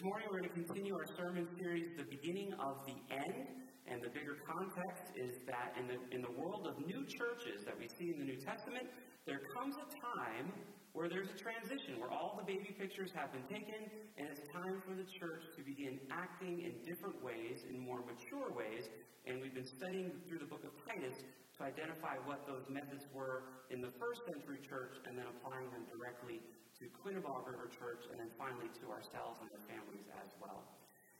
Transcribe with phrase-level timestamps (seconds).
[0.00, 3.52] This morning we're going to continue our sermon series, The Beginning of the End.
[3.84, 7.76] And the bigger context is that in the, in the world of new churches that
[7.76, 8.88] we see in the New Testament,
[9.28, 10.56] there comes a time
[10.96, 13.76] where there's a transition, where all the baby pictures have been taken,
[14.16, 18.48] and it's time for the church to begin acting in different ways, in more mature
[18.56, 18.88] ways.
[19.28, 21.28] And we've been studying through the book of Titus
[21.60, 25.84] to identify what those methods were in the first century church and then applying them
[25.92, 26.40] directly
[26.80, 30.64] to Quinebaug River Church, and then finally to ourselves and our families as well.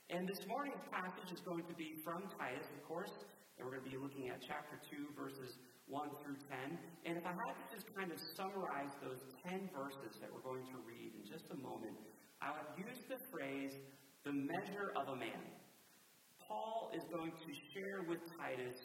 [0.09, 3.13] And this morning's passage is going to be from Titus, of course,
[3.61, 6.81] and we're going to be looking at chapter 2, verses 1 through 10.
[7.05, 10.65] And if I had to just kind of summarize those 10 verses that we're going
[10.73, 11.93] to read in just a moment,
[12.41, 13.77] I would use the phrase,
[14.25, 15.45] the measure of a man.
[16.41, 18.81] Paul is going to share with Titus,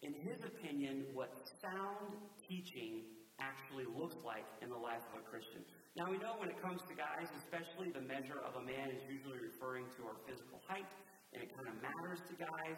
[0.00, 1.28] in his opinion, what
[1.60, 2.16] sound
[2.48, 3.04] teaching
[3.36, 5.60] actually looks like in the life of a Christian.
[5.96, 9.00] Now, we know when it comes to guys, especially the measure of a man is
[9.08, 10.84] usually referring to our physical height,
[11.32, 12.76] and it kind of matters to guys.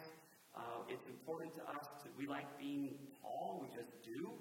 [0.55, 1.83] Uh, it's important to us.
[1.99, 4.31] To, we like being tall, we just do.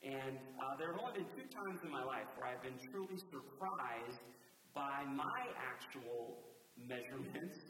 [0.00, 3.20] And uh, there have only been two times in my life where I've been truly
[3.20, 4.24] surprised
[4.72, 6.40] by my actual
[6.88, 7.60] measurements.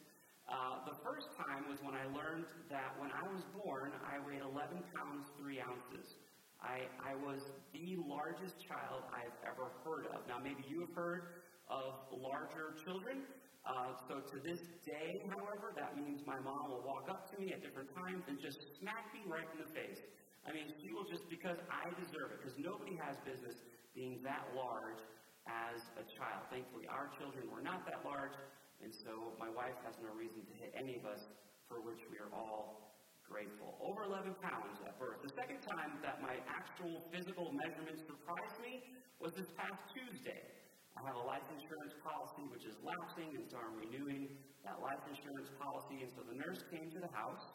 [0.46, 4.46] Uh, the first time was when I learned that when I was born, I weighed
[4.46, 6.21] 11 pounds 3 ounces.
[6.62, 7.42] I, I was
[7.74, 10.22] the largest child I've ever heard of.
[10.30, 13.27] Now, maybe you have heard of larger children.
[13.62, 17.55] Uh, so to this day, however, that means my mom will walk up to me
[17.55, 20.02] at different times and just smack me right in the face.
[20.42, 23.62] I mean, she will just because I deserve it, because nobody has business
[23.94, 24.98] being that large
[25.46, 26.46] as a child.
[26.50, 28.34] Thankfully, our children were not that large,
[28.83, 31.30] and so my wife has no reason to hit any of us,
[31.70, 32.91] for which we are all
[33.33, 33.80] grateful.
[33.80, 35.25] Over 11 pounds at birth.
[35.25, 38.84] The second time that my actual physical measurements surprised me
[39.16, 40.44] was this past Tuesday.
[40.92, 44.28] I have a life insurance policy which is lapsing, and so I'm renewing
[44.69, 46.05] that life insurance policy.
[46.05, 47.48] And so the nurse came to the house,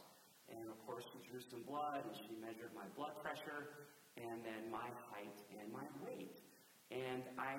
[0.50, 4.74] and of course, she drew some blood, and she measured my blood pressure, and then
[4.74, 6.42] my height and my weight.
[6.90, 7.54] And I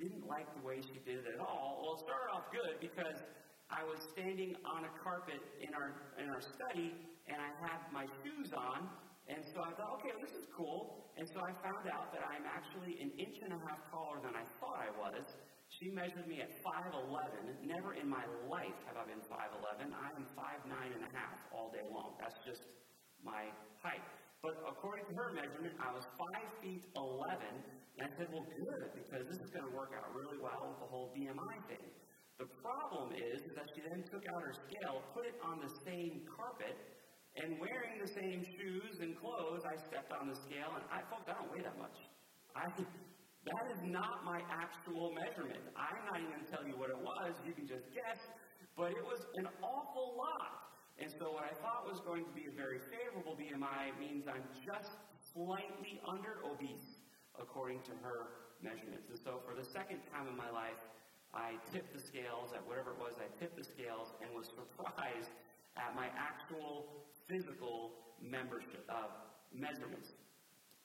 [0.00, 1.84] didn't like the way she did it at all.
[1.84, 3.20] Well, it started off good because
[3.68, 6.96] I was standing on a carpet in our in our study,
[7.28, 8.88] and I had my shoes on,
[9.28, 11.12] and so I thought, okay, this is cool.
[11.20, 14.32] And so I found out that I'm actually an inch and a half taller than
[14.32, 15.20] I thought I was.
[15.68, 17.60] She measured me at 5'11.
[17.60, 19.92] Never in my life have I been 5'11.
[19.92, 22.16] I am 5'9 and a half all day long.
[22.16, 22.64] That's just
[23.20, 23.52] my
[23.84, 24.00] height.
[24.40, 27.44] But according to her measurement, I was 5 feet 11.
[28.00, 30.80] And I said, well, good, because this is going to work out really well with
[30.80, 31.84] the whole BMI thing.
[32.38, 36.22] The problem is that she then took out her scale, put it on the same
[36.30, 36.78] carpet,
[37.42, 41.22] and wearing the same shoes and clothes, I stepped on the scale, and I, felt
[41.30, 41.94] I don't weigh that much.
[42.56, 45.62] I, that is not my actual measurement.
[45.78, 47.38] I'm not even tell you what it was.
[47.46, 48.18] You can just guess.
[48.74, 50.68] But it was an awful lot.
[50.98, 54.42] And so what I thought was going to be a very favorable BMI means I'm
[54.58, 56.98] just slightly under obese,
[57.38, 59.06] according to her measurements.
[59.10, 60.78] And so for the second time in my life,
[61.30, 65.30] I tipped the scales at whatever it was, I tipped the scales and was surprised
[65.78, 69.12] at my actual physical membership, uh,
[69.52, 70.12] measurements.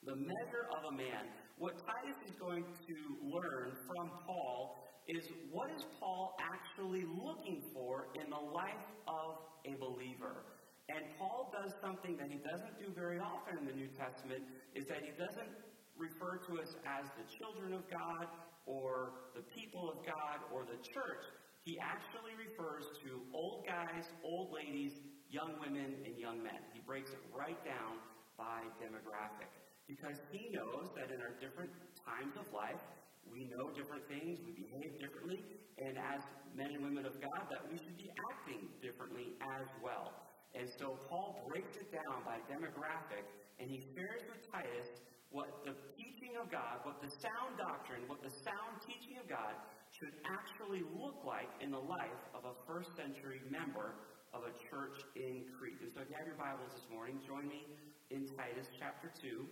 [0.04, 1.32] The measure of a man.
[1.56, 8.08] What Titus is going to learn from Paul is what is Paul actually looking for
[8.14, 10.44] in the life of a believer.
[10.88, 14.44] And Paul does something that he doesn't do very often in the New Testament,
[14.74, 15.52] is that he doesn't
[15.96, 18.28] refer to us as the children of God
[18.66, 21.24] or the people of God or the church.
[21.64, 24.92] He actually refers to old guys, old ladies,
[25.34, 26.62] young women and young men.
[26.70, 27.98] He breaks it right down
[28.38, 29.50] by demographic
[29.90, 31.74] because he knows that in our different
[32.06, 32.78] times of life,
[33.26, 35.42] we know different things, we behave differently,
[35.82, 36.22] and as
[36.54, 40.14] men and women of God, that we should be acting differently as well.
[40.54, 43.26] And so Paul breaks it down by demographic,
[43.58, 44.86] and he shares with Titus
[45.34, 49.58] what the teaching of God, what the sound doctrine, what the sound teaching of God
[49.98, 53.98] should actually look like in the life of a first century member
[54.34, 55.78] of a church in Crete.
[55.78, 57.70] And so if you have your Bibles this morning, join me
[58.10, 59.46] in Titus chapter 2,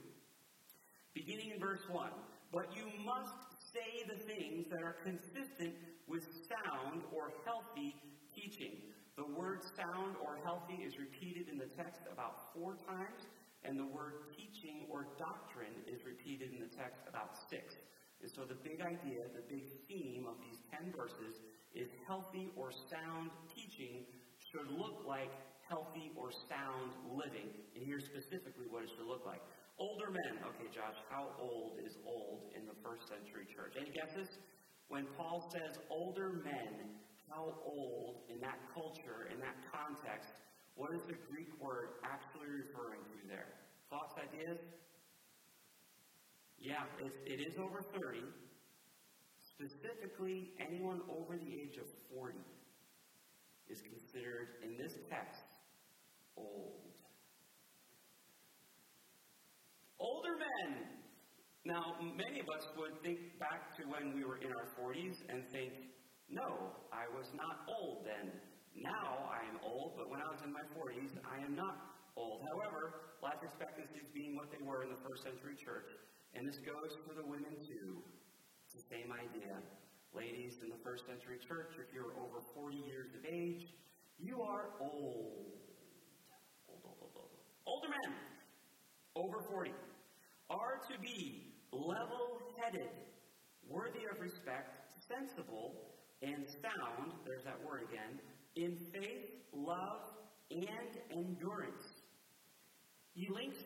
[1.14, 2.10] beginning in verse 1.
[2.50, 5.78] But you must say the things that are consistent
[6.10, 7.94] with sound or healthy
[8.34, 8.82] teaching.
[9.14, 13.30] The word sound or healthy is repeated in the text about four times,
[13.62, 17.78] and the word teaching or doctrine is repeated in the text about six.
[18.20, 21.38] And so the big idea, the big theme of these 10 verses
[21.74, 24.02] is healthy or sound teaching
[24.52, 25.32] should look like
[25.64, 27.48] healthy or sound living.
[27.72, 29.40] And here's specifically what it should look like.
[29.80, 30.36] Older men.
[30.52, 33.80] Okay, Josh, how old is old in the first century church?
[33.80, 34.28] Any guesses?
[34.92, 40.36] When Paul says older men, how old in that culture, in that context,
[40.76, 43.48] what is the Greek word actually referring to there?
[43.88, 44.60] Thoughts, ideas?
[46.60, 48.20] Yeah, it, is over 30.
[49.40, 52.61] Specifically, anyone over the age of 40 is
[54.12, 55.42] considered, in this text,
[56.36, 56.80] old.
[59.98, 60.84] Older men.
[61.64, 65.46] Now, many of us would think back to when we were in our 40s and
[65.52, 65.72] think,
[66.28, 68.32] no, I was not old then.
[68.74, 71.76] Now I am old, but when I was in my 40s, I am not
[72.16, 72.42] old.
[72.50, 75.92] However, life expectancies being what they were in the first century church,
[76.34, 78.00] and this goes for the women too.
[78.72, 79.60] The same idea.
[80.16, 83.68] Ladies in the first century church, if you're over 40 years of age,
[84.22, 85.46] you are old.
[86.68, 87.28] Old, old, old, old.
[87.66, 88.14] Older men,
[89.16, 89.70] over 40,
[90.50, 92.90] are to be level headed,
[93.68, 94.78] worthy of respect,
[95.08, 95.74] sensible,
[96.22, 98.20] and sound, there's that word again,
[98.54, 100.02] in faith, love,
[100.50, 101.82] and endurance.
[103.14, 103.58] He links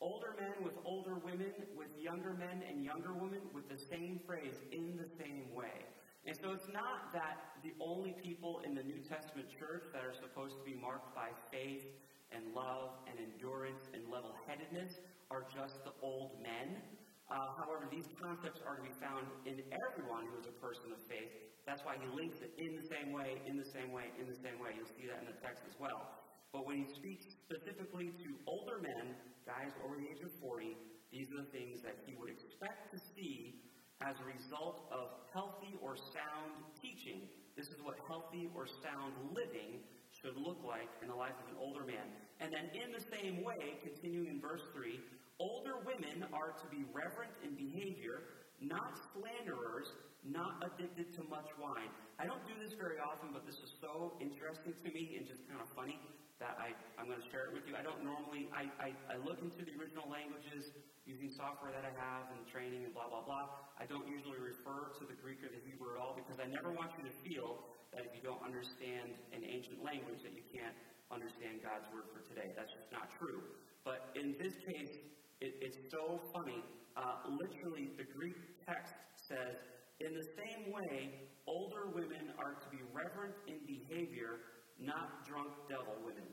[0.00, 4.54] older men with older women, with younger men and younger women, with the same phrase,
[4.72, 5.86] in the same way.
[6.22, 10.14] And so it's not that the only people in the New Testament church that are
[10.14, 11.82] supposed to be marked by faith
[12.30, 15.02] and love and endurance and level headedness
[15.34, 16.78] are just the old men.
[17.26, 21.02] Uh, however, these concepts are to be found in everyone who is a person of
[21.10, 21.32] faith.
[21.66, 24.38] That's why he links it in the same way, in the same way, in the
[24.46, 24.78] same way.
[24.78, 26.06] You'll see that in the text as well.
[26.54, 30.76] But when he speaks specifically to older men, guys over the age of 40,
[31.10, 33.58] these are the things that he would expect to see
[34.02, 37.22] as a result of healthy or sound teaching.
[37.56, 39.78] This is what healthy or sound living
[40.10, 42.04] should look like in the life of an older man.
[42.40, 44.98] And then, in the same way, continuing in verse 3,
[45.40, 49.90] Older women are to be reverent in behavior, not slanderers,
[50.22, 51.90] not addicted to much wine.
[52.20, 55.42] I don't do this very often, but this is so interesting to me and just
[55.50, 55.98] kind of funny
[56.42, 57.78] that I, I'm going to share it with you.
[57.78, 60.74] I don't normally, I, I, I look into the original languages
[61.06, 63.46] using software that I have and training and blah, blah, blah.
[63.78, 66.74] I don't usually refer to the Greek or the Hebrew at all because I never
[66.74, 67.62] want you to feel
[67.94, 70.74] that if you don't understand an ancient language that you can't
[71.14, 72.50] understand God's word for today.
[72.58, 73.44] That's just not true.
[73.84, 74.90] But in this case,
[75.38, 76.64] it, it's so funny.
[76.96, 79.60] Uh, literally, the Greek text says,
[80.00, 84.40] in the same way, older women are to be reverent in behavior,
[84.84, 86.24] not drunk devil women.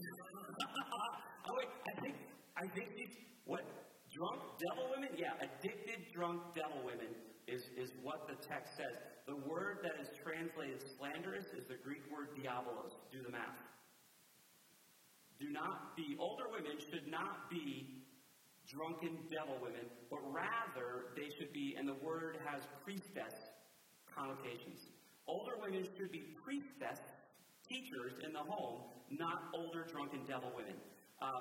[1.49, 2.14] oh, wait, I think,
[2.56, 3.64] I think these, what?
[4.12, 5.11] Drunk devil women?
[5.17, 7.09] Yeah, addicted drunk devil women
[7.49, 8.94] is, is what the text says.
[9.26, 12.94] The word that is translated slanderous is the Greek word diabolos.
[13.11, 13.58] Do the math.
[15.41, 18.01] Do not be, older women should not be
[18.72, 23.36] drunken devil women, but rather they should be, and the word has priestess
[24.08, 24.88] connotations.
[25.28, 26.98] Older women should be priestess
[27.69, 28.80] teachers in the home,
[29.10, 30.76] not older drunken devil women.
[31.20, 31.40] Uh,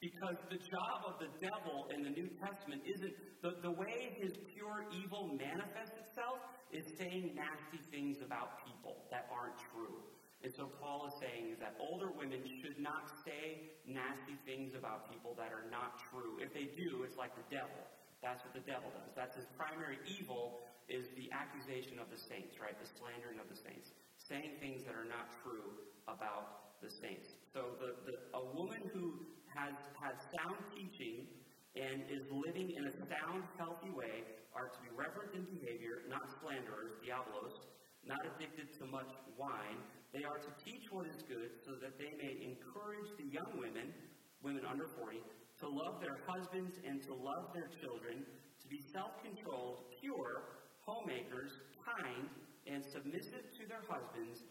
[0.00, 3.12] because the job of the devil in the New Testament isn't
[3.42, 6.40] the, the way his pure evil manifests itself
[6.72, 10.00] is saying nasty things about people that aren't true.
[10.40, 15.12] And so Paul is saying is that older women should not say nasty things about
[15.12, 16.40] people that are not true.
[16.40, 17.92] If they do, it's like the devil.
[18.24, 19.12] That's what the devil does.
[19.12, 22.76] That's his primary evil is the accusation of the saints, right?
[22.76, 23.92] The slandering of the saints.
[24.16, 25.76] Saying things that are not true
[26.08, 27.36] about the saints.
[27.52, 29.20] So the, the, a woman who
[29.52, 31.28] has had sound teaching
[31.76, 36.26] and is living in a sound, healthy way are to be reverent in behavior, not
[36.42, 37.54] slanderers, diabolos,
[38.02, 39.78] not addicted to much wine.
[40.12, 43.94] They are to teach what is good so that they may encourage the young women,
[44.42, 45.22] women under 40,
[45.62, 51.54] to love their husbands and to love their children, to be self controlled, pure, homemakers,
[51.86, 52.26] kind,
[52.66, 54.42] and submissive to their husbands,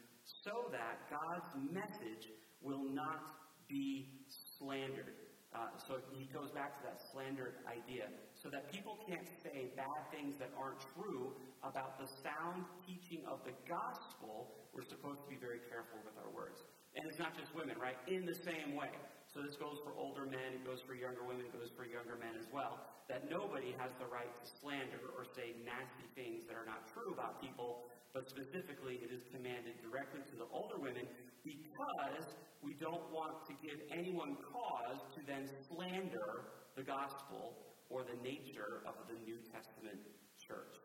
[0.48, 3.36] so that God's message will not
[3.68, 4.24] be
[4.58, 5.16] slandered.
[5.54, 8.08] Uh, so he goes back to that slander idea,
[8.40, 13.44] so that people can't say bad things that aren't true about the sound teaching of
[13.44, 14.56] the gospel.
[14.72, 16.64] We're supposed to be very careful with our words.
[16.96, 18.00] And it's not just women, right?
[18.08, 18.96] In the same way.
[19.28, 22.18] So this goes for older men, it goes for younger women, it goes for younger
[22.18, 22.82] men as well.
[23.12, 27.14] That nobody has the right to slander or say nasty things that are not true
[27.14, 31.06] about people, but specifically it is commanded directly to the older women
[31.46, 32.26] because
[32.66, 38.86] we don't want to give anyone cause to then slander the gospel or the nature
[38.86, 40.00] of the New Testament
[40.38, 40.78] church.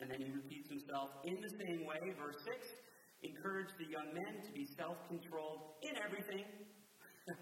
[0.00, 2.56] And then he repeats himself in the same way, verse 6
[3.22, 6.44] encourage the young men to be self controlled in everything.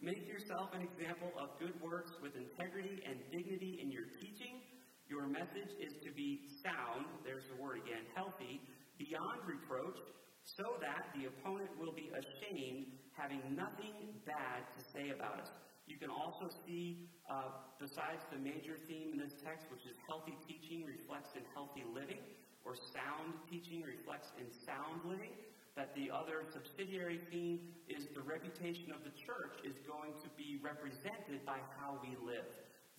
[0.00, 4.62] Make yourself an example of good works with integrity and dignity in your teaching.
[5.08, 8.60] Your message is to be sound, there's the word again, healthy,
[8.98, 9.98] beyond reproach,
[10.42, 15.50] so that the opponent will be ashamed, having nothing bad to say about us.
[15.86, 20.34] You can also see, uh, besides the major theme in this text, which is healthy
[20.50, 22.22] teaching reflects in healthy living,
[22.66, 25.30] or sound teaching reflects in sound living,
[25.78, 30.58] that the other subsidiary theme is the reputation of the church is going to be
[30.58, 32.48] represented by how we live.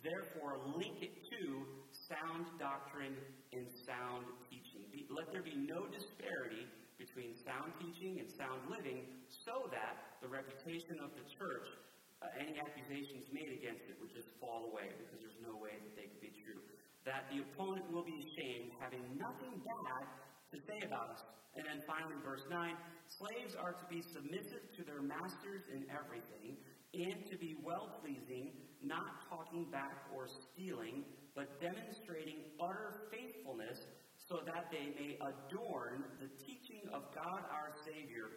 [0.05, 1.67] Therefore, link it to
[2.07, 3.17] sound doctrine
[3.51, 4.85] and sound teaching.
[5.09, 6.69] Let there be no disparity
[7.01, 9.09] between sound teaching and sound living
[9.43, 11.67] so that the reputation of the church
[12.21, 15.93] uh, any accusations made against it would just fall away because there's no way that
[15.93, 16.57] they could be true.
[17.05, 20.03] That the opponent will be ashamed, having nothing bad
[20.51, 21.21] to say about us.
[21.55, 22.73] And then finally, verse 9
[23.07, 26.57] slaves are to be submissive to their masters in everything,
[26.93, 28.51] and to be well pleasing,
[28.83, 31.05] not talking back or stealing,
[31.35, 33.85] but demonstrating utter faithfulness,
[34.17, 38.27] so that they may adorn the teaching of God our Savior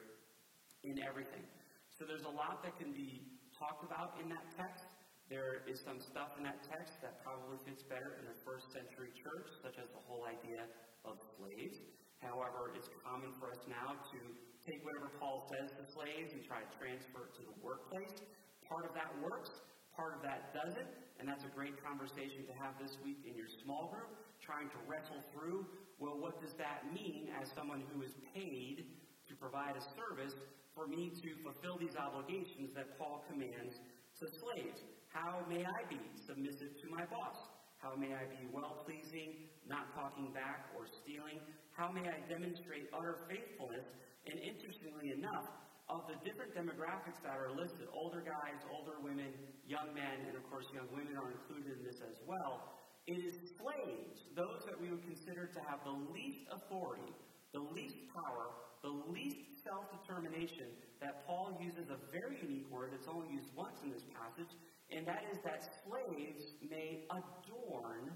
[0.84, 1.42] in everything.
[1.90, 3.20] So there's a lot that can be
[3.60, 4.88] talked about in that text.
[5.28, 9.12] There is some stuff in that text that probably fits better in the first century
[9.12, 10.64] church, such as the whole idea
[11.04, 11.76] of slaves.
[12.24, 14.18] However, it's common for us now to
[14.64, 18.16] take whatever Paul says to slaves and try to transfer it to the workplace.
[18.64, 19.52] Part of that works,
[19.92, 20.88] part of that doesn't,
[21.20, 24.80] and that's a great conversation to have this week in your small group, trying to
[24.88, 25.68] wrestle through
[26.00, 28.88] well, what does that mean as someone who is paid
[29.28, 30.32] to provide a service
[30.80, 33.76] for me to fulfill these obligations that Paul commands
[34.16, 34.80] to slaves.
[35.12, 37.36] How may I be submissive to my boss?
[37.84, 41.36] How may I be well pleasing, not talking back or stealing?
[41.76, 43.84] How may I demonstrate utter faithfulness?
[44.24, 45.52] And interestingly enough,
[45.92, 49.36] of the different demographics that are listed older guys, older women,
[49.68, 52.80] young men, and of course, young women are included in this as well.
[53.04, 57.10] It is slaves, those that we would consider to have the least authority,
[57.52, 60.68] the least power, the least self determination
[61.00, 64.52] that Paul uses a very unique word that's only used once in this passage,
[64.92, 68.12] and that is that slaves may adorn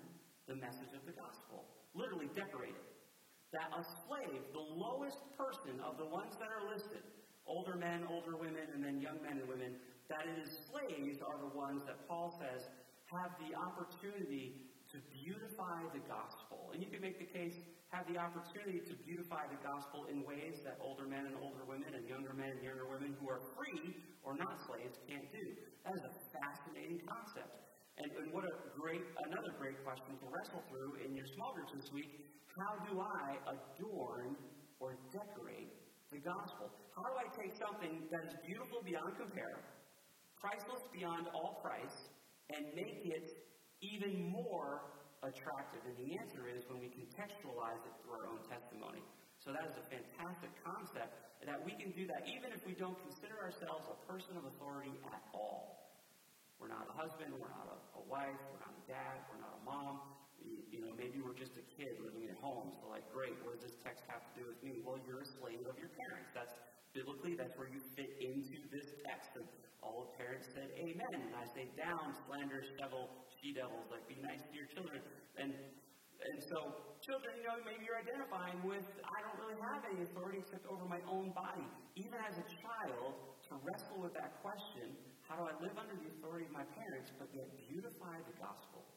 [0.49, 1.65] the message of the gospel.
[1.95, 2.89] Literally decorate it.
[3.53, 7.05] That a slave, the lowest person of the ones that are listed,
[7.47, 9.79] older men, older women, and then young men and women,
[10.11, 12.67] that it is slaves are the ones that Paul says
[13.13, 16.71] have the opportunity to beautify the gospel.
[16.71, 17.59] And you can make the case
[17.91, 21.99] have the opportunity to beautify the gospel in ways that older men and older women
[21.99, 25.47] and younger men and younger women who are free or not slaves can't do.
[25.83, 27.59] That is a fascinating concept.
[27.99, 31.75] And, and what a great, another great question to wrestle through in your small groups
[31.75, 32.23] this week.
[32.55, 34.39] How do I adorn
[34.79, 35.75] or decorate
[36.15, 36.71] the gospel?
[36.95, 39.59] How do I take something that is beautiful beyond compare,
[40.39, 42.11] priceless beyond all price,
[42.55, 43.27] and make it
[43.93, 44.89] even more
[45.21, 45.83] attractive?
[45.85, 49.05] And the answer is when we contextualize it through our own testimony.
[49.45, 51.13] So that is a fantastic concept
[51.45, 54.97] that we can do that even if we don't consider ourselves a person of authority
[55.13, 55.85] at all.
[56.57, 59.53] We're not a husband, we're not a, a wife, we're not a dad, we're not
[59.61, 60.01] a mom.
[60.41, 62.73] You, you know, maybe we're just a kid living at home.
[62.81, 64.81] So, like, great, what does this text have to do with me?
[64.81, 66.33] Well, you're a slave of your parents.
[66.33, 66.57] That's
[66.95, 69.35] biblically, that's where you fit into this text.
[69.37, 69.45] And
[69.83, 71.11] all the parents said, Amen.
[71.13, 73.91] And I say, down, slanderous devil, she devils.
[73.91, 75.03] Like, be nice to your children.
[75.37, 75.53] And
[76.25, 76.73] and so,
[77.05, 80.89] children, you know, maybe you're identifying with, I don't really have any authority except over
[80.89, 81.67] my own body.
[82.01, 83.13] Even as a child,
[83.51, 84.97] to wrestle with that question,
[85.29, 88.89] how do I live under the authority of my parents, but yet beautify the gospel?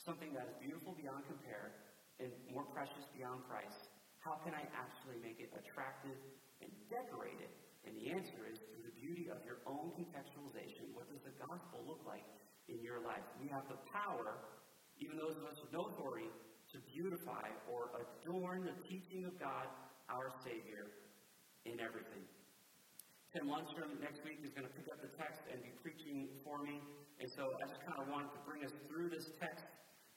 [0.00, 1.76] Something that is beautiful beyond compare
[2.20, 3.88] and more precious beyond price.
[4.24, 6.16] How can I actually make it attractive
[6.62, 7.52] and decorate it?
[7.84, 10.94] And the answer is through the beauty of your own contextualization.
[10.94, 12.24] What does the gospel look like
[12.70, 13.26] in your life?
[13.42, 14.38] We have the power
[15.02, 16.30] even those of us with no authority,
[16.70, 19.66] to beautify or adorn the teaching of God,
[20.06, 20.94] our Savior,
[21.66, 22.22] in everything.
[23.34, 26.62] Tim Lundstrom next week is going to pick up the text and be preaching for
[26.62, 26.78] me.
[27.20, 29.66] And so I just kind of wanted to bring us through this text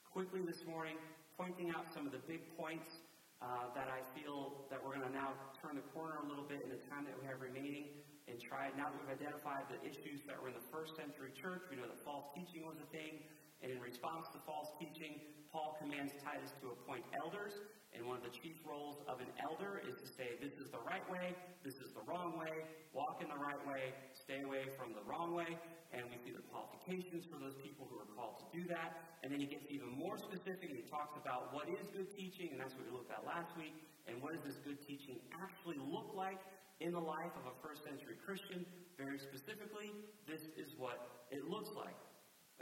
[0.05, 0.95] quickly this morning,
[1.33, 3.01] pointing out some of the big points
[3.41, 6.63] uh, that I feel that we're going to now turn the corner a little bit
[6.63, 8.73] in the time that we have remaining and try.
[8.73, 11.85] Now that we've identified the issues that were in the first century church, we know
[11.85, 13.21] that false teaching was a thing.
[13.61, 17.53] And in response to false teaching, Paul commands Titus to appoint elders.
[17.95, 20.83] And one of the chief roles of an elder is to say, this is the
[20.83, 21.31] right way,
[21.63, 25.31] this is the wrong way, walk in the right way, stay away from the wrong
[25.31, 25.47] way.
[25.95, 29.15] And we see the qualifications for those people who are called to do that.
[29.23, 32.71] And then he gets even more specific talks about what is good teaching, and that's
[32.79, 33.75] what we looked at last week.
[34.07, 36.39] And what does this good teaching actually look like
[36.79, 38.63] in the life of a first century Christian?
[38.95, 39.91] Very specifically,
[40.23, 41.99] this is what it looks like.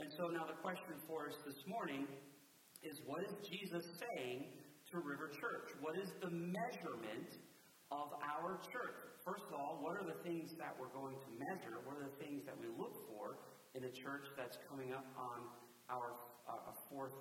[0.02, 2.10] And so now the question for us this morning
[2.82, 4.50] is what is Jesus saying
[4.90, 5.70] to River Church?
[5.78, 7.38] What is the measurement
[7.94, 8.98] of our church?
[9.22, 11.78] First of all, what are the things that we're going to measure?
[11.86, 13.38] What are the things that we look for
[13.78, 15.46] in a church that's coming up on
[15.86, 16.18] our
[16.50, 17.14] uh, fourth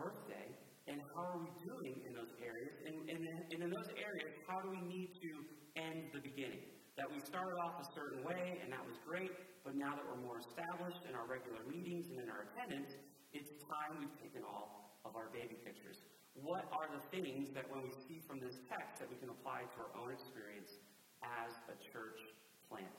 [0.00, 0.48] birthday?
[0.88, 2.72] And how are we doing in those areas?
[2.88, 3.20] And, and,
[3.52, 5.30] and in those areas, how do we need to
[5.76, 6.64] end the beginning?
[6.96, 9.30] That we started off a certain way, and that was great,
[9.62, 12.96] but now that we're more established in our regular meetings and in our attendance,
[13.30, 16.02] it's time we've taken all of our baby pictures.
[16.34, 19.68] What are the things that when we see from this text that we can apply
[19.70, 20.80] to our own experience
[21.22, 22.18] as a church
[22.66, 22.98] plant?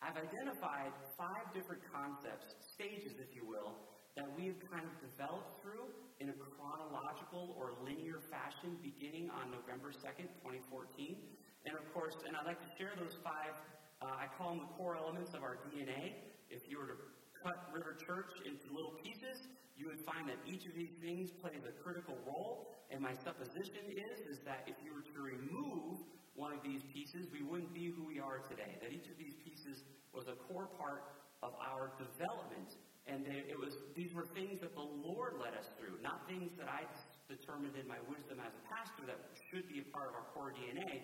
[0.00, 3.76] I've identified five different concepts, stages, if you will,
[4.16, 5.86] that we've kind of developed through
[6.18, 11.16] in a chronological or linear fashion beginning on November 2nd, 2014.
[11.64, 13.56] And of course, and I'd like to share those five,
[14.02, 16.16] uh, I call them the core elements of our DNA.
[16.48, 16.98] If you were to
[17.40, 21.64] cut River Church into little pieces, you would find that each of these things plays
[21.64, 22.76] a critical role.
[22.90, 27.28] And my supposition is, is that if you were to remove one of these pieces,
[27.32, 28.76] we wouldn't be who we are today.
[28.82, 31.04] That each of these pieces was a core part
[31.42, 32.76] of our development.
[33.10, 36.54] And they, it was, these were things that the Lord led us through, not things
[36.62, 36.86] that I
[37.26, 39.18] determined in my wisdom as a pastor that
[39.50, 41.02] should be a part of our core DNA,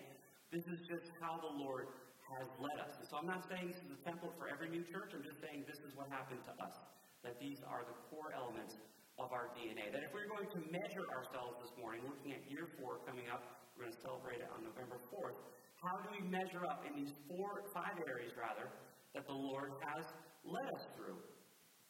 [0.51, 1.91] this is just how the Lord
[2.31, 2.95] has led us.
[2.99, 5.15] And so I'm not saying this is a template for every new church.
[5.15, 6.75] I'm just saying this is what happened to us.
[7.23, 8.75] That these are the core elements
[9.19, 9.91] of our DNA.
[9.91, 13.43] That if we're going to measure ourselves this morning, looking at year four coming up,
[13.75, 15.37] we're going to celebrate it on November 4th.
[15.83, 18.73] How do we measure up in these four, five areas rather,
[19.13, 20.05] that the Lord has
[20.41, 21.21] led us through?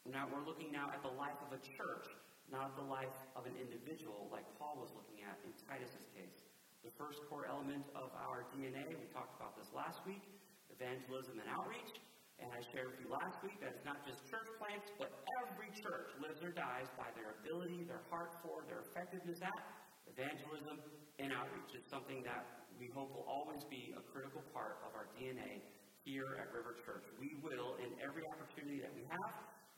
[0.08, 2.08] Now we're looking now at the life of a church,
[2.48, 6.48] not the life of an individual like Paul was looking at in Titus's case.
[6.80, 10.24] The first core element of our DNA, we talked about this last week,
[10.72, 12.00] evangelism and outreach.
[12.40, 15.12] And I shared with you last week that it's not just church plants, but
[15.44, 19.60] every church lives or dies by their ability, their heart for, their effectiveness at
[20.08, 20.80] evangelism
[21.20, 21.76] and outreach.
[21.76, 25.60] It's something that we hope will always be a critical part of our DNA
[26.06, 27.04] here at River Church.
[27.18, 29.34] We will, in every opportunity that we have,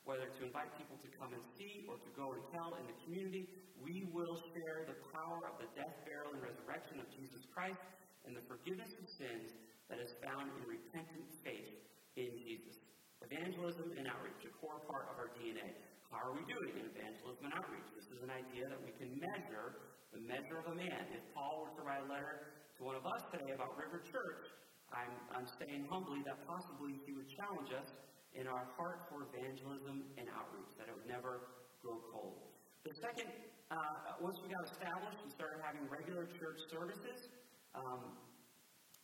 [0.08, 2.96] whether to invite people to come and see or to go and tell in the
[3.04, 3.48] community,
[3.80, 7.80] we will share the power of the death, burial, and resurrection of Jesus Christ
[8.28, 9.56] and the forgiveness of sins
[9.88, 11.80] that is found in repentant faith
[12.16, 12.76] in Jesus.
[13.24, 15.76] Evangelism and outreach, a core part of our DNA.
[16.08, 17.88] How are we doing in evangelism and outreach?
[17.94, 21.02] This is an idea that we can measure the measure of a man.
[21.14, 24.50] If Paul were to write a letter to one of us today about River Church,
[24.90, 27.86] I'm, I'm saying humbly that possibly he would challenge us
[28.34, 31.50] in our heart for evangelism and outreach, that it would never
[31.82, 32.50] grow cold.
[32.84, 33.28] The second
[33.70, 37.30] uh, once we got established and started having regular church services,
[37.78, 38.18] um,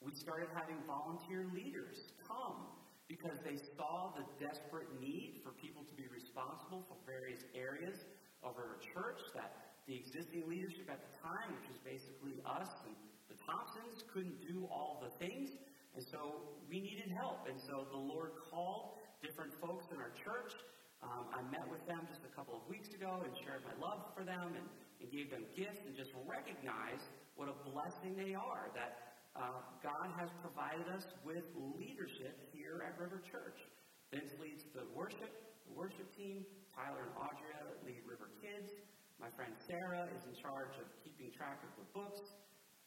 [0.02, 2.74] we started having volunteer leaders come
[3.06, 7.94] because they saw the desperate need for people to be responsible for various areas
[8.42, 12.94] of our church that the existing leadership at the time, which was basically us and
[13.30, 15.54] the Thompsons, couldn't do all the things.
[15.94, 17.46] And so we needed help.
[17.46, 20.54] And so the Lord called different folks in our church
[21.02, 24.06] um, I met with them just a couple of weeks ago and shared my love
[24.16, 24.66] for them and,
[25.02, 30.08] and gave them gifts and just recognized what a blessing they are that uh, God
[30.16, 31.44] has provided us with
[31.76, 33.60] leadership here at River Church.
[34.08, 35.28] Vince leads the worship,
[35.68, 36.46] the worship team.
[36.72, 37.52] Tyler and Audrey
[37.84, 38.72] lead River Kids.
[39.20, 42.24] My friend Sarah is in charge of keeping track of the books.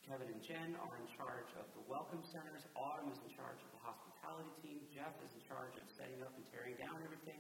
[0.06, 2.66] Kevin and Jen are in charge of the welcome centers.
[2.74, 4.84] Autumn is in charge of the hospitality team.
[4.92, 7.40] Jeff is in charge of setting up and tearing down everything.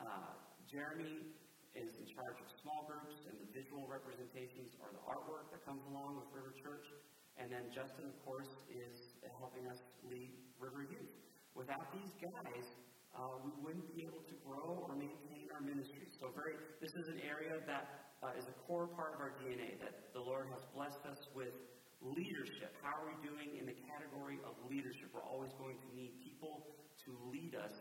[0.00, 0.32] Uh,
[0.64, 1.28] Jeremy
[1.76, 5.84] is in charge of small groups and the visual representations or the artwork that comes
[5.92, 6.88] along with River Church.
[7.36, 9.78] And then Justin, of course, is helping us
[10.08, 11.12] lead River Youth.
[11.54, 12.66] Without these guys,
[13.14, 16.08] uh, we wouldn't be able to grow or maintain our ministry.
[16.18, 19.78] So, very, this is an area that uh, is a core part of our DNA
[19.78, 21.54] that the Lord has blessed us with
[22.02, 22.74] leadership.
[22.82, 25.10] How are we doing in the category of leadership?
[25.10, 26.66] We're always going to need people
[27.06, 27.74] to lead us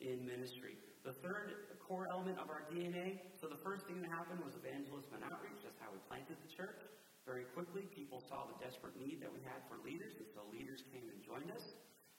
[0.00, 0.78] in ministry.
[1.04, 5.08] The third core element of our DNA, so the first thing that happened was evangelism
[5.16, 5.56] and outreach.
[5.64, 6.76] That's how we planted the church.
[7.24, 10.84] Very quickly, people saw the desperate need that we had for leaders, and so leaders
[10.92, 11.64] came and joined us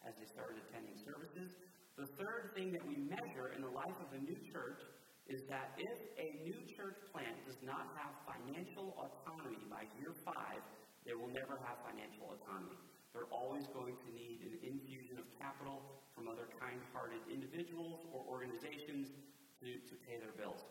[0.06, 1.54] as they started attending services.
[2.02, 4.82] The third thing that we measure in the life of a new church
[5.30, 10.62] is that if a new church plant does not have financial autonomy by year five,
[11.10, 12.78] they will never have financial autonomy.
[13.18, 15.82] They're always going to need an infusion of capital
[16.14, 19.10] from other kind hearted individuals or organizations
[19.58, 20.62] to, to pay their bills.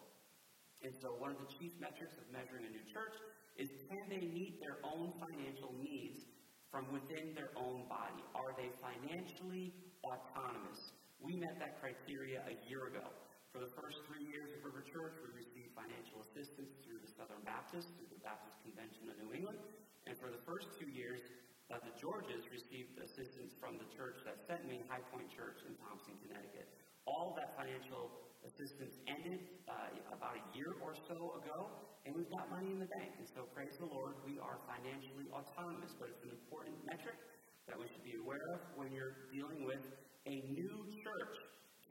[0.87, 3.19] And so, one of the chief metrics of measuring a new church
[3.59, 6.23] is can they meet their own financial needs
[6.71, 8.23] from within their own body?
[8.39, 9.75] Are they financially
[10.07, 10.95] autonomous?
[11.19, 13.11] We met that criteria a year ago.
[13.51, 17.43] For the first three years of River Church, we received financial assistance through the Southern
[17.43, 19.59] Baptist, through the Baptist Convention of New England.
[20.09, 21.21] And for the first two years,
[21.69, 25.77] uh, the Georges received assistance from the church that sent me, High Point Church in
[25.85, 26.65] Thompson, Connecticut.
[27.05, 28.09] All that financial
[28.41, 31.69] assistance ended uh, about a year or so ago,
[32.09, 33.21] and we've got money in the bank.
[33.21, 35.93] And so, praise the Lord, we are financially autonomous.
[36.01, 37.21] But it's an important metric
[37.69, 39.85] that we should be aware of when you're dealing with
[40.25, 40.73] a new
[41.05, 41.37] church.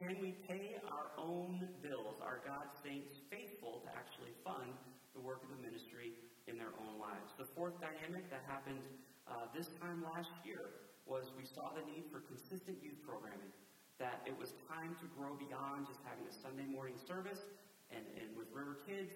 [0.02, 2.18] Can we pay our own bills?
[2.18, 4.74] Are God's saints faithful to actually fund
[5.14, 6.18] the work of the ministry
[6.48, 7.36] in their own lives?
[7.36, 8.80] The fourth dynamic that happened
[9.28, 13.52] uh, this time last year was we saw the need for consistent youth programming,
[14.00, 17.44] that it was time to grow beyond just having a Sunday morning service
[17.92, 19.12] and, and with River Kids,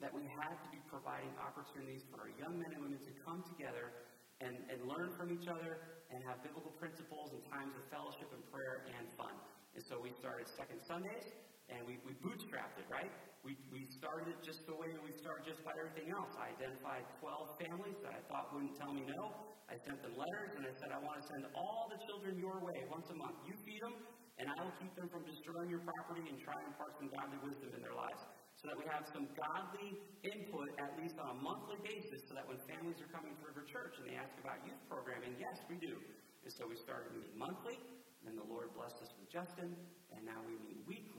[0.00, 3.42] that we had to be providing opportunities for our young men and women to come
[3.44, 3.92] together
[4.40, 8.40] and, and learn from each other and have biblical principles and times of fellowship and
[8.48, 9.34] prayer and fun.
[9.74, 11.26] And so we started Second Sundays,
[11.68, 13.12] and we, we bootstrapped it, right?
[13.44, 16.34] We, we started it just the way we start just about everything else.
[16.36, 19.32] I identified 12 families that I thought wouldn't tell me no.
[19.68, 22.56] I sent them letters and I said, I want to send all the children your
[22.64, 23.36] way once a month.
[23.44, 23.94] You feed them,
[24.40, 27.38] and I will keep them from destroying your property and try and impart some godly
[27.44, 28.22] wisdom in their lives.
[28.58, 29.94] So that we have some godly
[30.26, 33.62] input, at least on a monthly basis, so that when families are coming to River
[33.62, 35.94] Church and they ask about youth programming, yes, we do.
[36.42, 37.78] And so we started meeting monthly,
[38.26, 39.74] and the Lord blessed us with Justin,
[40.14, 41.17] and now we meet weekly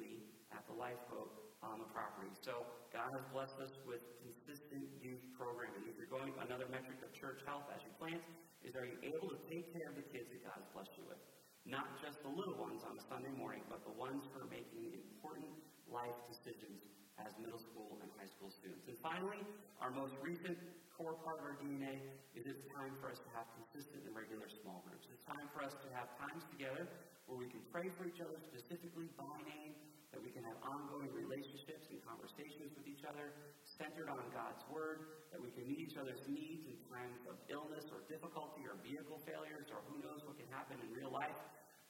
[0.56, 1.30] at the lifeboat
[1.62, 2.32] on the property.
[2.40, 2.64] So
[2.96, 5.84] God has blessed us with consistent youth programming.
[5.86, 8.24] If you're going another metric of church health as you plant,
[8.64, 11.06] is are you able to take care of the kids that God has blessed you
[11.08, 11.20] with?
[11.68, 14.96] Not just the little ones on a Sunday morning, but the ones who are making
[14.96, 15.52] important
[15.92, 16.80] life decisions
[17.20, 18.88] as middle school and high school students.
[18.88, 19.44] And finally,
[19.84, 20.56] our most recent
[20.96, 22.00] core part of our DNA
[22.36, 25.08] is it's time for us to have consistent and regular small groups.
[25.12, 26.88] It's time for us to have times together
[27.28, 29.78] where we can pray for each other specifically by name,
[30.12, 35.30] that we can have ongoing relationships and conversations with each other centered on God's Word,
[35.30, 39.22] that we can meet each other's needs in times of illness or difficulty or vehicle
[39.24, 41.38] failures or who knows what can happen in real life,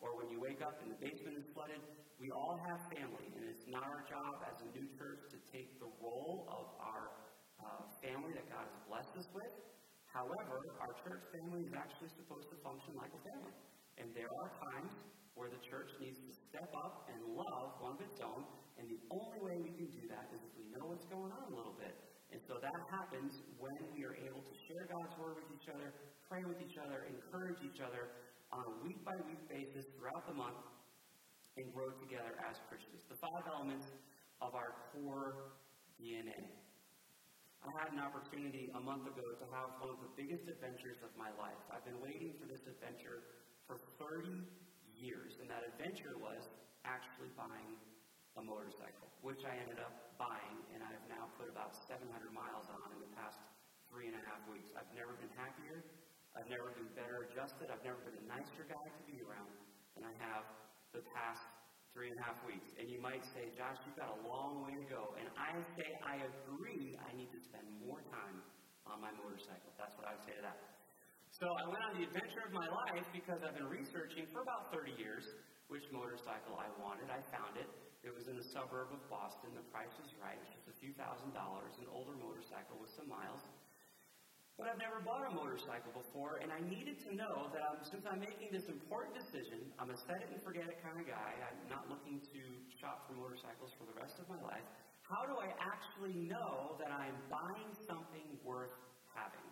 [0.04, 1.80] or when you wake up and the basement is flooded.
[2.20, 5.80] We all have family, and it's not our job as a new church to take
[5.80, 7.16] the role of our
[7.64, 9.52] uh, family that God has blessed us with.
[10.12, 13.56] However, our church family is actually supposed to function like a family.
[14.00, 14.92] And there are times
[15.40, 18.44] where the church needs to step up and love one of its own,
[18.76, 21.44] and the only way we can do that is if we know what's going on
[21.48, 21.96] a little bit.
[22.36, 25.96] And so that happens when we are able to share God's word with each other,
[26.28, 28.12] pray with each other, encourage each other
[28.52, 30.60] on a week by week basis throughout the month,
[31.56, 33.08] and grow together as Christians.
[33.08, 33.88] The five elements
[34.44, 35.56] of our core
[35.98, 36.36] DNA.
[37.64, 41.12] I had an opportunity a month ago to have one of the biggest adventures of
[41.20, 41.60] my life.
[41.72, 43.20] I've been waiting for this adventure
[43.68, 44.48] for 30
[45.00, 45.40] years.
[45.40, 46.46] And that adventure was
[46.84, 47.76] actually buying
[48.38, 52.88] a motorcycle, which I ended up buying, and I've now put about 700 miles on
[52.96, 53.40] in the past
[53.90, 54.70] three and a half weeks.
[54.78, 55.82] I've never been happier.
[56.38, 57.74] I've never been better adjusted.
[57.74, 59.50] I've never been a nicer guy to be around
[59.98, 60.46] than I have
[60.94, 61.42] the past
[61.92, 62.70] three and a half weeks.
[62.78, 65.18] And you might say, Josh, you've got a long way to go.
[65.18, 68.40] And I say, I agree, I need to spend more time
[68.86, 69.74] on my motorcycle.
[69.76, 70.79] That's what I would say to that.
[71.40, 74.76] So I went on the adventure of my life because I've been researching for about
[74.76, 75.24] 30 years
[75.72, 77.08] which motorcycle I wanted.
[77.08, 77.64] I found it.
[78.04, 79.56] It was in a suburb of Boston.
[79.56, 80.36] The price was right.
[80.36, 83.40] It was just a few thousand dollars, an older motorcycle with some miles.
[84.60, 88.04] But I've never bought a motorcycle before, and I needed to know that I'm, since
[88.04, 91.32] I'm making this important decision, I'm a set it and forget it kind of guy.
[91.40, 92.42] I'm not looking to
[92.84, 94.68] shop for motorcycles for the rest of my life.
[95.08, 98.76] How do I actually know that I'm buying something worth
[99.16, 99.48] having?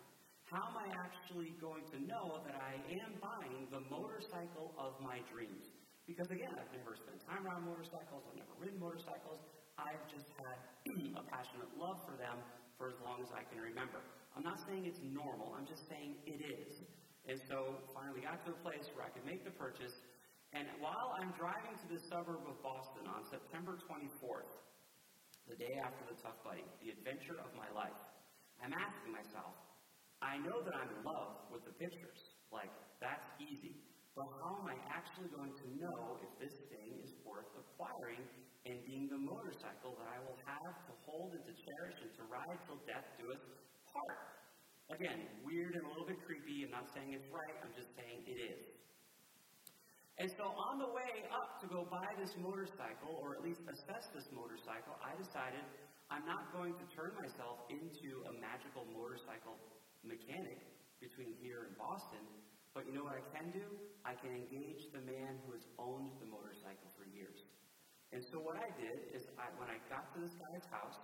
[0.48, 5.20] How am I actually going to know that I am buying the motorcycle of my
[5.28, 5.68] dreams?
[6.08, 9.44] Because again, I've never spent time around motorcycles, I've never ridden motorcycles,
[9.76, 10.56] I've just had
[11.20, 12.40] a passionate love for them
[12.80, 14.00] for as long as I can remember.
[14.32, 16.80] I'm not saying it's normal, I'm just saying it is.
[17.28, 19.92] And so finally got to a place where I could make the purchase.
[20.56, 24.48] And while I'm driving to the suburb of Boston on September 24th,
[25.44, 28.00] the day after the Tough Buddy, the adventure of my life,
[28.64, 29.67] I'm asking myself,
[30.18, 32.18] I know that I'm in love with the pictures.
[32.50, 33.78] Like, that's easy.
[34.18, 38.26] But how am I actually going to know if this thing is worth acquiring
[38.66, 42.22] and being the motorcycle that I will have to hold and to cherish and to
[42.26, 43.38] ride till death do us
[43.94, 44.38] part?
[44.90, 46.66] Again, weird and a little bit creepy.
[46.66, 48.62] I'm not saying it's right, I'm just saying it is.
[50.18, 54.10] And so on the way up to go buy this motorcycle, or at least assess
[54.10, 55.62] this motorcycle, I decided
[56.10, 59.54] I'm not going to turn myself into a magical motorcycle
[60.06, 60.58] mechanic
[61.02, 62.22] between here and Boston.
[62.74, 63.66] But you know what I can do?
[64.06, 67.42] I can engage the man who has owned the motorcycle for years.
[68.14, 70.96] And so what I did is I, when I got to this guy's house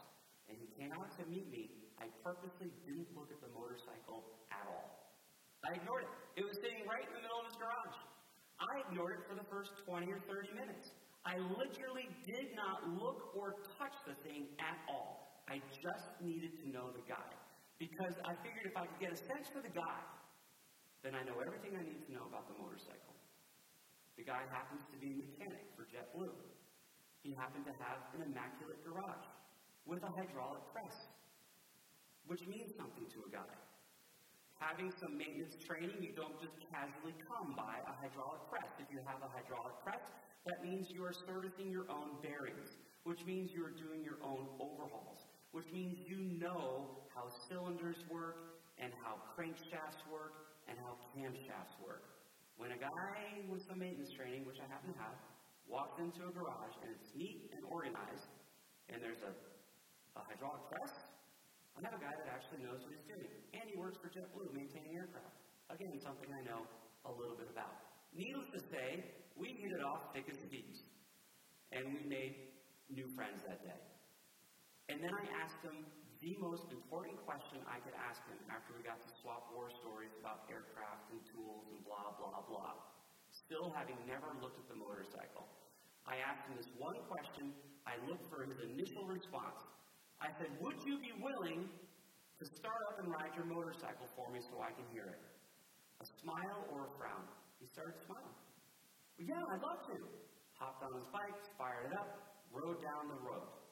[0.49, 1.69] and he came out to meet me,
[2.01, 5.05] I purposely didn't look at the motorcycle at all.
[5.65, 6.13] I ignored it.
[6.41, 7.97] It was sitting right in the middle of his garage.
[8.61, 10.93] I ignored it for the first 20 or 30 minutes.
[11.25, 15.41] I literally did not look or touch the thing at all.
[15.49, 17.31] I just needed to know the guy.
[17.85, 20.01] Because I figured if I could get a sense for the guy,
[21.05, 23.13] then I know everything I need to know about the motorcycle.
[24.17, 26.33] The guy happens to be a mechanic for JetBlue.
[27.21, 29.29] He happened to have an immaculate garage
[29.85, 30.97] with a hydraulic press,
[32.25, 33.53] which means something to a guy.
[34.65, 38.73] Having some maintenance training, you don't just casually come by a hydraulic press.
[38.81, 40.09] If you have a hydraulic press,
[40.49, 44.49] that means you are servicing your own bearings, which means you are doing your own
[44.57, 45.24] overhauls,
[45.55, 52.03] which means you know how cylinders work and how crankshafts work and how camshafts work.
[52.59, 55.15] When a guy with some maintenance training, which I happen to have,
[55.71, 58.27] walks into a garage and it's neat and organized,
[58.91, 59.31] and there's a,
[60.19, 60.91] a hydraulic press,
[61.79, 63.31] I have a guy that actually knows what he's doing.
[63.55, 65.39] And he works for JetBlue maintaining aircraft.
[65.71, 66.67] Again, something I know
[67.07, 67.79] a little bit about.
[68.11, 69.07] Needless to say,
[69.39, 70.83] we hit it off thick as thieves.
[71.71, 72.59] And we made
[72.91, 73.94] new friends that day.
[74.95, 75.75] And then I asked him
[76.23, 80.15] the most important question I could ask him after we got to swap war stories
[80.23, 82.79] about aircraft and tools and blah, blah, blah.
[83.35, 85.51] Still having never looked at the motorcycle.
[86.07, 87.51] I asked him this one question.
[87.91, 89.67] I looked for his initial response.
[90.23, 91.67] I said, Would you be willing
[92.39, 95.19] to start up and ride your motorcycle for me so I can hear it?
[95.99, 97.27] A smile or a frown?
[97.59, 98.39] He started smiling.
[99.19, 99.99] Well, yeah, I'd love to.
[100.55, 103.64] Hopped on his bike, fired it up, rode down the road.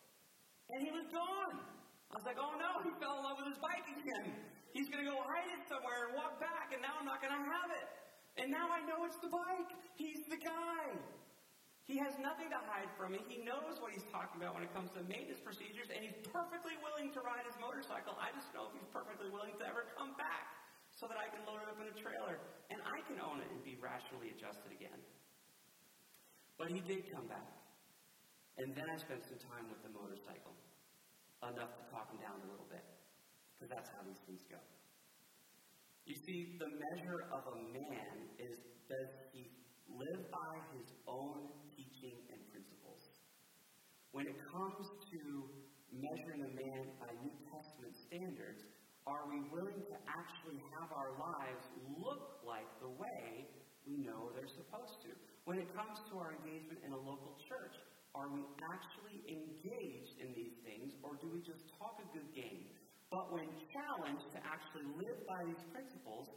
[0.73, 1.61] And he was gone.
[2.09, 4.33] I was like, oh no, he fell in love with his bike again.
[4.73, 7.33] He's going to go hide it somewhere and walk back, and now I'm not going
[7.33, 7.87] to have it.
[8.41, 9.69] And now I know it's the bike.
[10.01, 10.97] He's the guy.
[11.85, 13.21] He has nothing to hide from me.
[13.29, 16.73] He knows what he's talking about when it comes to maintenance procedures, and he's perfectly
[16.81, 18.17] willing to ride his motorcycle.
[18.17, 20.49] I just know if he's perfectly willing to ever come back
[20.97, 22.41] so that I can load it up in a trailer
[22.73, 25.01] and I can own it and be rationally adjusted again.
[26.57, 27.62] But he did come back.
[28.61, 30.53] And then I spent some time with the motorcycle,
[31.41, 32.85] enough to talk him down a little bit,
[33.57, 34.61] because that's how these things go.
[36.05, 38.59] You see, the measure of a man is
[38.91, 39.49] does he
[39.89, 43.01] live by his own teaching and principles?
[44.13, 44.85] When it comes
[45.15, 45.21] to
[45.89, 48.61] measuring a man by New Testament standards,
[49.07, 51.65] are we willing to actually have our lives
[51.99, 53.51] look like the way
[53.83, 55.11] we know they're supposed to?
[55.43, 57.75] When it comes to our engagement in a local church,
[58.13, 62.69] are we actually engaged in these things or do we just talk a good game?
[63.09, 66.29] But when challenged to actually live by these principles,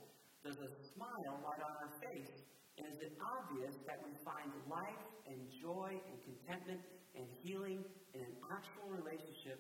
[0.44, 2.32] does a smile light on our face?
[2.76, 6.84] And is it obvious that we find life and joy and contentment
[7.16, 7.80] and healing
[8.12, 9.60] in an actual relationship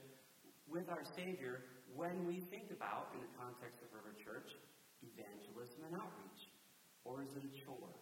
[0.67, 1.63] with our Savior
[1.95, 4.59] when we think about, in the context of River Church,
[4.99, 6.51] evangelism and outreach?
[7.07, 7.95] Or is it a chore?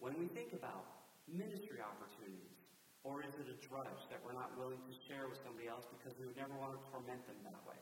[0.00, 2.55] When we think about ministry opportunities,
[3.06, 6.18] or is it a drudge that we're not willing to share with somebody else because
[6.18, 7.78] we would never want to torment them that way?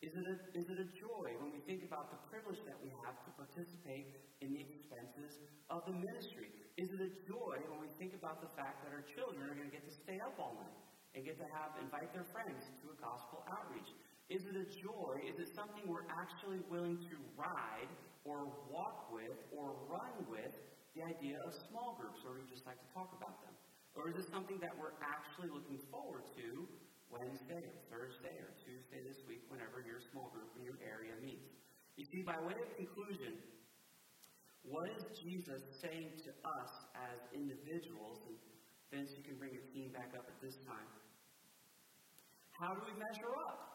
[0.00, 2.88] Is it, a, is it a joy when we think about the privilege that we
[3.04, 4.08] have to participate
[4.40, 6.48] in the expenses of the ministry?
[6.80, 9.68] Is it a joy when we think about the fact that our children are going
[9.68, 10.78] to get to stay up all night
[11.12, 13.92] and get to have invite their friends to a gospel outreach?
[14.32, 15.20] Is it a joy?
[15.26, 17.90] Is it something we're actually willing to ride
[18.24, 20.54] or walk with or run with
[20.96, 23.52] the idea of small groups, or we just like to talk about them?
[23.94, 26.66] Or is it something that we're actually looking forward to
[27.10, 31.58] Wednesday or Thursday or Tuesday this week, whenever your small group in your area meets?
[31.98, 33.34] You see, by way of conclusion,
[34.62, 38.22] what is Jesus saying to us as individuals?
[38.30, 38.36] And
[38.94, 40.90] Vince, you can bring your team back up at this time.
[42.54, 43.70] How do we measure up?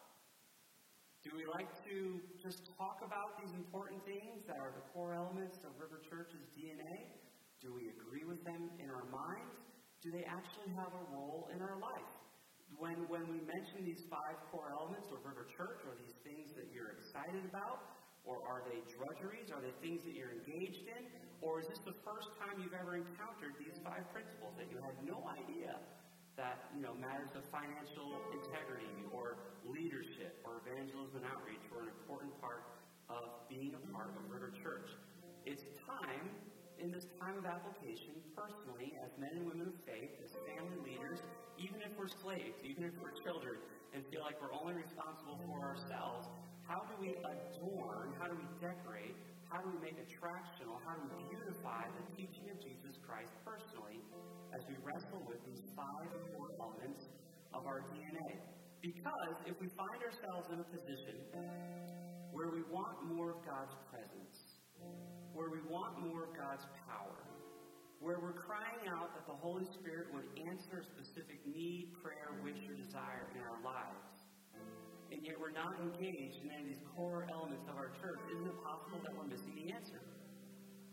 [1.25, 5.57] Do we like to just talk about these important things that are the core elements
[5.65, 7.09] of River Church's DNA?
[7.59, 9.74] Do we agree with them in our minds?
[10.05, 12.13] Do they actually have a role in our life?
[12.77, 16.69] When, when we mention these five core elements of River Church, are these things that
[16.69, 17.81] you're excited about?
[18.21, 19.49] Or are they drudgeries?
[19.49, 21.09] Are they things that you're engaged in?
[21.41, 24.93] Or is this the first time you've ever encountered these five principles that you had
[25.09, 25.73] no idea
[26.37, 31.89] that you know matters of financial integrity or leadership or evangelism and outreach were an
[31.97, 32.77] important part
[33.09, 34.85] of being a part of River Church.
[35.49, 36.29] It's time
[36.85, 41.17] in this time of application, personally, as men and women of faith, as family leaders,
[41.57, 43.57] even if we're slaves, even if we're children,
[43.97, 46.29] and feel like we're only responsible for ourselves,
[46.61, 49.17] how do we adorn, how do we decorate,
[49.49, 53.97] how do we make attractional, how do we beautify the teaching of Jesus Christ personally
[54.53, 56.05] as we wrestle with these five
[56.37, 57.09] core elements
[57.49, 58.37] of our DNA?
[58.85, 61.17] Because if we find ourselves in a position
[62.29, 64.61] where we want more of God's presence,
[65.35, 67.19] where we want more of God's power,
[67.99, 72.59] where we're crying out that the Holy Spirit would answer a specific need, prayer, wish,
[72.71, 74.15] or desire in our lives,
[75.11, 78.47] and yet we're not engaged in any of these core elements of our church, isn't
[78.47, 80.01] it possible that we're missing the answer?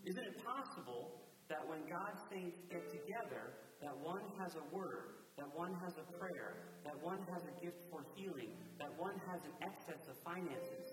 [0.03, 5.49] Isn't it possible that when God's saints get together, that one has a word, that
[5.55, 8.53] one has a prayer, that one has a gift for healing,
[8.83, 10.87] that one has an excess of finances,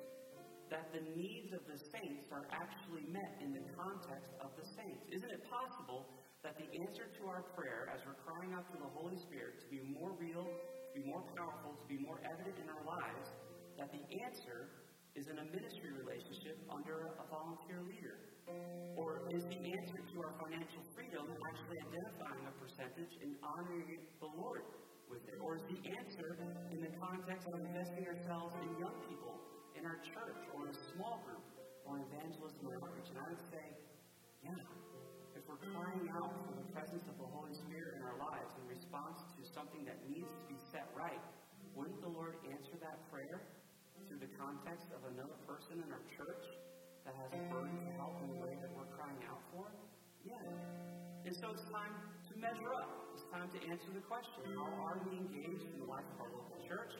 [0.69, 5.05] that the needs of the saints are actually met in the context of the saints?
[5.09, 6.05] Isn't it possible
[6.45, 9.67] that the answer to our prayer as we're crying out to the Holy Spirit to
[9.67, 10.47] be more real
[10.89, 13.29] to be more powerful, to be more evident in our lives,
[13.77, 18.17] that the answer is in a ministry relationship under a volunteer leader?
[18.97, 24.29] Or is the answer to our financial freedom actually identifying a percentage and honoring the
[24.33, 24.65] Lord
[25.05, 25.37] with it?
[25.37, 26.33] Or is the answer
[26.73, 29.37] in the context of investing ourselves in young people
[29.79, 31.39] in our church or in a small group
[31.87, 33.07] or evangelism or outreach?
[33.15, 33.63] And I would say,
[34.43, 34.59] yeah,
[35.39, 38.67] if we're crying out for the presence of the Holy Spirit in our lives in
[38.67, 41.23] response to something that needs to be set right,
[41.71, 43.39] wouldn't the Lord answer that prayer
[44.03, 46.43] through the context of another person in our church
[47.07, 49.71] that has a burden to help in the way that we're crying out for?
[50.27, 50.43] Yeah.
[51.23, 51.95] And so it's time
[52.27, 53.15] to measure up.
[53.15, 56.31] It's time to answer the question how are we engaged in the life of our
[56.35, 56.91] local church?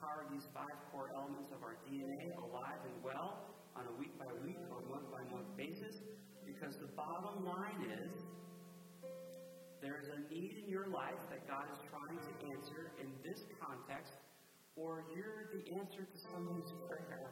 [0.00, 4.16] How are these five core elements of our DNA alive and well on a week
[4.16, 6.00] by week or month by month basis?
[6.40, 8.16] Because the bottom line is
[9.84, 14.16] there's a need in your life that God is trying to answer in this context,
[14.72, 17.28] or you're the answer to someone's prayer.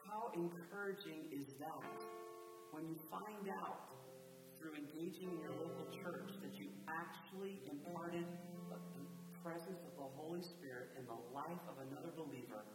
[0.00, 2.00] How encouraging is that
[2.72, 3.84] when you find out
[4.56, 8.24] through engaging in your local church that you actually imparted
[8.72, 8.95] the
[9.46, 12.66] presence of the Holy Spirit in the life of another believer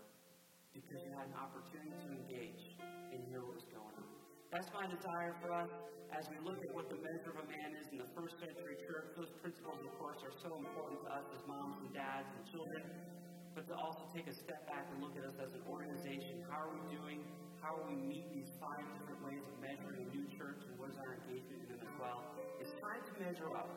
[0.72, 2.64] because you had an opportunity to engage
[3.12, 4.08] and hear what was going on?
[4.56, 5.68] That's my desire for us
[6.16, 8.80] as we look at what the measure of a man is in the first century
[8.88, 9.12] church.
[9.20, 12.88] Those principles, of course, are so important to us as moms and dads and children.
[13.52, 16.40] But to also take a step back and look at us as an organization.
[16.48, 17.20] How are we doing?
[17.60, 20.88] How will we meet these five different ways of measuring a new church and what
[20.88, 22.32] is our engagement in them as well?
[22.64, 23.68] It's time to measure up.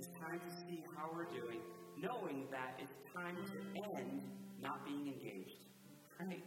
[0.00, 1.60] It's time to see how we're doing,
[2.00, 4.24] knowing that it's time to end
[4.64, 5.68] not being engaged.
[6.16, 6.44] Right?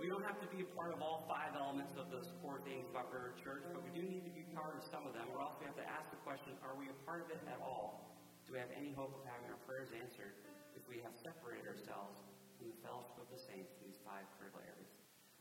[0.00, 2.88] We don't have to be a part of all five elements of those core things
[2.88, 5.40] about River Church, but we do need to be part of some of them, or
[5.40, 8.12] else we have to ask the question are we a part of it at all?
[8.48, 10.36] Do we have any hope of having our prayers answered
[10.76, 12.16] if we have separated ourselves
[12.56, 14.92] from the fellowship of the saints in these five critical areas?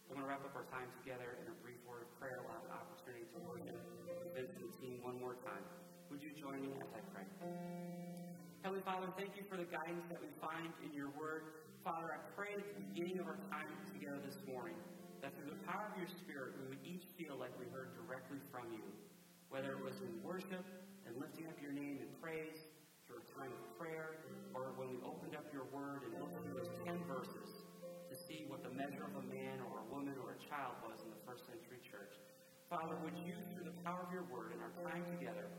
[0.08, 2.38] I'm going to wrap up our time together in a brief word of prayer.
[2.46, 3.78] We'll an opportunity to worship
[4.36, 5.64] the team one more time.
[6.12, 8.35] Would you join me as I pray?
[8.66, 11.54] Heavenly Father, thank you for the guidance that we find in your word.
[11.86, 14.74] Father, I pray at the beginning of our time together this morning
[15.22, 18.42] that through the power of your Spirit, we would each feel like we heard directly
[18.50, 18.82] from you,
[19.54, 20.66] whether it was in worship
[21.06, 22.58] and lifting up your name in praise,
[23.06, 24.18] through a time of prayer,
[24.58, 27.70] or when we opened up your word and looked through those 10 verses
[28.10, 31.06] to see what the measure of a man or a woman or a child was
[31.06, 32.18] in the first century church.
[32.66, 35.54] Father, would you, through the power of your word and our time together,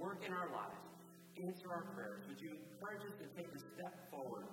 [0.00, 0.93] work in our lives,
[1.42, 2.22] answer our prayers?
[2.30, 4.46] Would you encourage us to take a step forward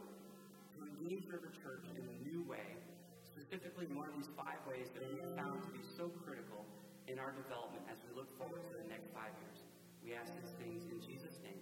[0.74, 2.66] to engage River Church in a new way,
[3.22, 6.66] specifically one of these five ways that we have found to be so critical
[7.06, 9.62] in our development as we look forward to the next five years.
[10.02, 11.62] We ask these things in Jesus' name.